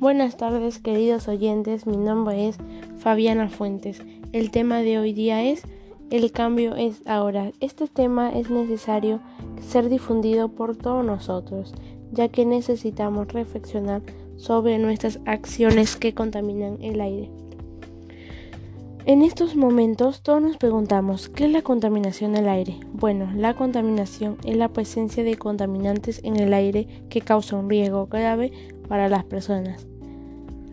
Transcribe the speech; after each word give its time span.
Buenas 0.00 0.38
tardes 0.38 0.78
queridos 0.78 1.28
oyentes, 1.28 1.86
mi 1.86 1.98
nombre 1.98 2.48
es 2.48 2.56
Fabiana 3.00 3.50
Fuentes. 3.50 4.00
El 4.32 4.50
tema 4.50 4.78
de 4.78 4.98
hoy 4.98 5.12
día 5.12 5.44
es 5.44 5.62
El 6.08 6.32
cambio 6.32 6.74
es 6.74 7.02
ahora. 7.06 7.52
Este 7.60 7.86
tema 7.86 8.30
es 8.30 8.48
necesario 8.48 9.20
ser 9.60 9.90
difundido 9.90 10.48
por 10.48 10.74
todos 10.74 11.04
nosotros, 11.04 11.74
ya 12.12 12.28
que 12.28 12.46
necesitamos 12.46 13.28
reflexionar 13.28 14.00
sobre 14.38 14.78
nuestras 14.78 15.20
acciones 15.26 15.96
que 15.96 16.14
contaminan 16.14 16.78
el 16.80 17.02
aire. 17.02 17.30
En 19.04 19.20
estos 19.20 19.54
momentos 19.54 20.22
todos 20.22 20.40
nos 20.40 20.56
preguntamos, 20.56 21.28
¿qué 21.28 21.44
es 21.44 21.50
la 21.50 21.60
contaminación 21.60 22.32
del 22.32 22.48
aire? 22.48 22.80
Bueno, 22.94 23.30
la 23.36 23.52
contaminación 23.52 24.38
es 24.46 24.56
la 24.56 24.68
presencia 24.68 25.24
de 25.24 25.36
contaminantes 25.36 26.22
en 26.24 26.36
el 26.36 26.54
aire 26.54 26.88
que 27.10 27.20
causa 27.20 27.56
un 27.56 27.68
riesgo 27.68 28.06
grave 28.06 28.50
para 28.88 29.10
las 29.10 29.24
personas. 29.24 29.89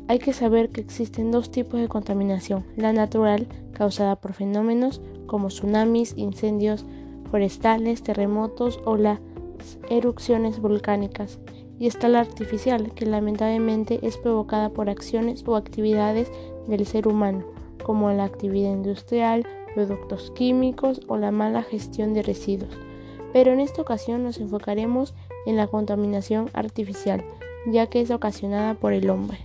Hay 0.09 0.19
que 0.19 0.31
saber 0.31 0.69
que 0.69 0.79
existen 0.79 1.31
dos 1.31 1.51
tipos 1.51 1.81
de 1.81 1.89
contaminación, 1.89 2.65
la 2.77 2.93
natural, 2.93 3.47
causada 3.73 4.15
por 4.15 4.31
fenómenos 4.31 5.01
como 5.25 5.49
tsunamis, 5.49 6.13
incendios 6.15 6.85
forestales, 7.29 8.03
terremotos 8.03 8.79
o 8.85 8.95
las 8.95 9.19
erupciones 9.89 10.59
volcánicas, 10.61 11.39
y 11.77 11.87
está 11.87 12.07
la 12.07 12.21
artificial, 12.21 12.93
que 12.93 13.05
lamentablemente 13.05 13.99
es 14.01 14.15
provocada 14.17 14.69
por 14.69 14.89
acciones 14.89 15.43
o 15.45 15.57
actividades 15.57 16.31
del 16.67 16.85
ser 16.85 17.09
humano, 17.09 17.43
como 17.83 18.09
la 18.11 18.23
actividad 18.23 18.71
industrial, 18.71 19.45
productos 19.75 20.31
químicos 20.31 21.01
o 21.07 21.17
la 21.17 21.31
mala 21.31 21.63
gestión 21.63 22.13
de 22.13 22.23
residuos. 22.23 22.71
Pero 23.33 23.51
en 23.51 23.59
esta 23.59 23.81
ocasión 23.81 24.23
nos 24.23 24.39
enfocaremos 24.39 25.13
en 25.45 25.57
la 25.57 25.67
contaminación 25.67 26.49
artificial, 26.53 27.25
ya 27.67 27.87
que 27.87 27.99
es 27.99 28.09
ocasionada 28.09 28.73
por 28.73 28.93
el 28.93 29.09
hombre. 29.09 29.37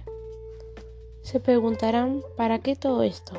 Se 1.22 1.38
preguntarán, 1.38 2.20
¿para 2.36 2.58
qué 2.58 2.74
todo 2.74 3.04
esto? 3.04 3.34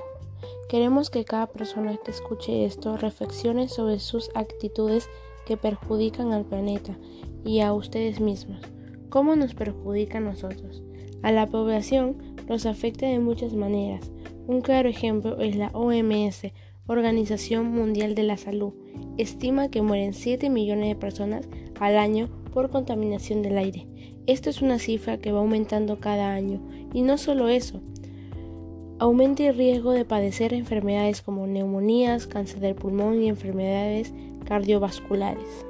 Queremos 0.69 1.09
que 1.09 1.25
cada 1.25 1.47
persona 1.47 1.97
que 2.03 2.11
escuche 2.11 2.65
esto 2.65 2.97
reflexione 2.97 3.67
sobre 3.67 3.99
sus 3.99 4.31
actitudes 4.35 5.09
que 5.45 5.57
perjudican 5.57 6.31
al 6.31 6.45
planeta 6.45 6.97
y 7.43 7.59
a 7.59 7.73
ustedes 7.73 8.21
mismos. 8.21 8.61
¿Cómo 9.09 9.35
nos 9.35 9.53
perjudica 9.53 10.19
a 10.19 10.21
nosotros? 10.21 10.81
A 11.21 11.31
la 11.31 11.47
población 11.47 12.17
nos 12.47 12.65
afecta 12.65 13.05
de 13.05 13.19
muchas 13.19 13.53
maneras. 13.53 14.11
Un 14.47 14.61
claro 14.61 14.89
ejemplo 14.89 15.39
es 15.39 15.55
la 15.57 15.67
OMS, 15.73 16.53
Organización 16.87 17.67
Mundial 17.67 18.15
de 18.15 18.23
la 18.23 18.37
Salud. 18.37 18.73
Estima 19.17 19.69
que 19.69 19.81
mueren 19.81 20.13
7 20.13 20.49
millones 20.49 20.87
de 20.87 20.95
personas 20.95 21.47
al 21.79 21.97
año 21.97 22.29
por 22.53 22.69
contaminación 22.69 23.41
del 23.41 23.57
aire. 23.57 23.87
Esto 24.25 24.49
es 24.49 24.61
una 24.61 24.79
cifra 24.79 25.17
que 25.17 25.31
va 25.31 25.39
aumentando 25.39 25.99
cada 25.99 26.33
año. 26.33 26.61
Y 26.93 27.01
no 27.01 27.17
solo 27.17 27.49
eso, 27.49 27.81
aumenta 28.99 29.43
el 29.43 29.57
riesgo 29.57 29.91
de 29.91 30.05
padecer 30.05 30.53
enfermedades 30.53 31.21
como 31.21 31.47
neumonías, 31.47 32.27
cáncer 32.27 32.59
del 32.59 32.75
pulmón 32.75 33.21
y 33.21 33.27
enfermedades 33.27 34.13
cardiovasculares. 34.45 35.65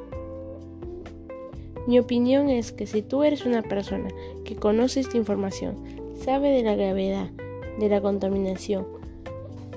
Mi 1.87 1.99
opinión 1.99 2.49
es 2.49 2.71
que 2.71 2.85
si 2.85 3.01
tú 3.01 3.23
eres 3.23 3.45
una 3.45 3.61
persona 3.61 4.09
que 4.45 4.55
conoce 4.55 4.99
esta 4.99 5.17
información, 5.17 5.75
sabe 6.15 6.49
de 6.49 6.63
la 6.63 6.75
gravedad 6.75 7.29
de 7.79 7.89
la 7.89 8.01
contaminación 8.01 8.85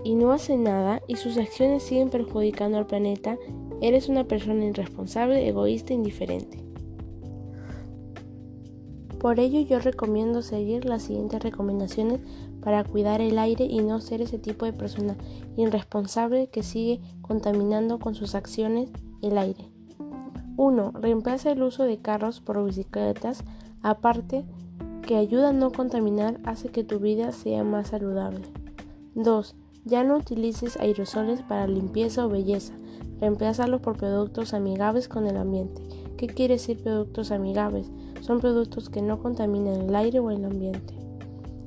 y 0.04 0.14
no 0.14 0.32
hace 0.32 0.56
nada 0.56 1.02
y 1.08 1.16
sus 1.16 1.36
acciones 1.36 1.82
siguen 1.82 2.10
perjudicando 2.10 2.78
al 2.78 2.86
planeta, 2.86 3.38
eres 3.80 4.08
una 4.08 4.24
persona 4.24 4.64
irresponsable, 4.64 5.48
egoísta 5.48 5.92
indiferente. 5.92 6.62
Por 9.18 9.40
ello 9.40 9.60
yo 9.60 9.80
recomiendo 9.80 10.42
seguir 10.42 10.84
las 10.84 11.02
siguientes 11.02 11.42
recomendaciones 11.42 12.20
para 12.60 12.84
cuidar 12.84 13.20
el 13.20 13.38
aire 13.38 13.64
y 13.64 13.80
no 13.80 14.00
ser 14.00 14.20
ese 14.20 14.38
tipo 14.38 14.66
de 14.66 14.72
persona 14.72 15.16
irresponsable 15.56 16.48
que 16.48 16.62
sigue 16.62 17.00
contaminando 17.22 17.98
con 17.98 18.14
sus 18.14 18.34
acciones 18.34 18.90
el 19.22 19.38
aire. 19.38 19.70
1. 20.56 20.92
Reemplaza 21.00 21.50
el 21.52 21.62
uso 21.62 21.84
de 21.84 21.98
carros 21.98 22.40
por 22.40 22.64
bicicletas, 22.64 23.44
aparte 23.82 24.44
que 25.02 25.16
ayuda 25.16 25.50
a 25.50 25.52
no 25.52 25.70
contaminar, 25.70 26.40
hace 26.44 26.68
que 26.68 26.82
tu 26.82 26.98
vida 26.98 27.32
sea 27.32 27.62
más 27.62 27.88
saludable. 27.88 28.42
2. 29.14 29.54
Ya 29.84 30.02
no 30.02 30.16
utilices 30.16 30.76
aerosoles 30.78 31.42
para 31.42 31.68
limpieza 31.68 32.26
o 32.26 32.28
belleza, 32.28 32.74
reemplázalos 33.20 33.80
por 33.80 33.96
productos 33.96 34.54
amigables 34.54 35.08
con 35.08 35.26
el 35.26 35.36
ambiente. 35.36 35.82
¿Qué 36.16 36.26
quiere 36.26 36.54
decir 36.54 36.82
productos 36.82 37.30
amigables? 37.30 37.90
Son 38.20 38.40
productos 38.40 38.88
que 38.88 39.02
no 39.02 39.18
contaminan 39.18 39.82
el 39.82 39.94
aire 39.94 40.20
o 40.20 40.30
el 40.30 40.44
ambiente. 40.44 40.94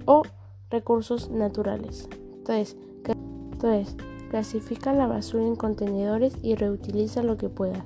O 0.06 0.24
recursos 0.70 1.30
naturales. 1.30 2.10
3. 2.46 2.76
Clasifica 4.30 4.94
la 4.94 5.08
basura 5.08 5.46
en 5.46 5.56
contenedores 5.56 6.36
y 6.42 6.56
reutiliza 6.56 7.24
lo 7.24 7.38
que 7.38 7.50
puedas. 7.50 7.84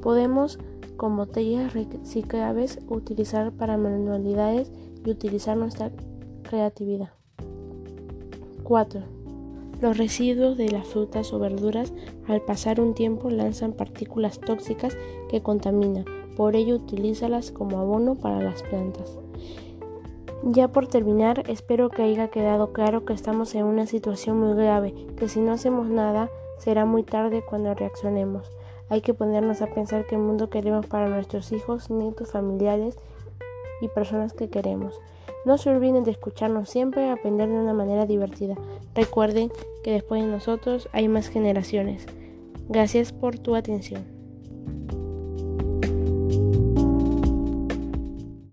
Podemos, 0.00 0.58
con 0.96 1.16
botellas 1.16 1.74
reciclables, 1.74 2.78
utilizar 2.88 3.52
para 3.52 3.76
manualidades 3.76 4.70
y 5.04 5.10
utilizar 5.10 5.56
nuestra 5.56 5.90
creatividad. 6.42 7.10
4. 8.62 9.19
Los 9.80 9.96
residuos 9.96 10.58
de 10.58 10.70
las 10.70 10.86
frutas 10.86 11.32
o 11.32 11.38
verduras 11.38 11.92
al 12.28 12.42
pasar 12.42 12.80
un 12.80 12.92
tiempo 12.92 13.30
lanzan 13.30 13.72
partículas 13.72 14.38
tóxicas 14.38 14.96
que 15.30 15.42
contaminan, 15.42 16.04
por 16.36 16.54
ello 16.54 16.74
utilízalas 16.74 17.50
como 17.50 17.78
abono 17.78 18.16
para 18.16 18.42
las 18.42 18.62
plantas. 18.62 19.18
Ya 20.42 20.68
por 20.68 20.86
terminar, 20.86 21.44
espero 21.48 21.88
que 21.88 22.02
haya 22.02 22.28
quedado 22.28 22.72
claro 22.72 23.06
que 23.06 23.14
estamos 23.14 23.54
en 23.54 23.64
una 23.64 23.86
situación 23.86 24.38
muy 24.38 24.54
grave, 24.54 24.94
que 25.16 25.28
si 25.28 25.40
no 25.40 25.52
hacemos 25.52 25.88
nada 25.88 26.30
será 26.58 26.84
muy 26.84 27.02
tarde 27.02 27.42
cuando 27.42 27.74
reaccionemos. 27.74 28.50
Hay 28.90 29.00
que 29.00 29.14
ponernos 29.14 29.62
a 29.62 29.68
pensar 29.68 30.06
qué 30.06 30.18
mundo 30.18 30.50
queremos 30.50 30.86
para 30.86 31.08
nuestros 31.08 31.52
hijos, 31.52 31.90
nietos, 31.90 32.32
familiares 32.32 32.98
y 33.80 33.88
personas 33.88 34.32
que 34.32 34.48
queremos. 34.48 35.00
No 35.44 35.56
se 35.58 35.70
olviden 35.70 36.04
de 36.04 36.10
escucharnos 36.10 36.68
siempre 36.68 37.06
y 37.06 37.10
aprender 37.10 37.48
de 37.48 37.58
una 37.58 37.72
manera 37.72 38.06
divertida. 38.06 38.56
Recuerden 38.94 39.50
que 39.82 39.92
después 39.92 40.22
de 40.22 40.28
nosotros 40.28 40.88
hay 40.92 41.08
más 41.08 41.28
generaciones. 41.28 42.06
Gracias 42.68 43.12
por 43.12 43.38
tu 43.38 43.56
atención. 43.56 44.04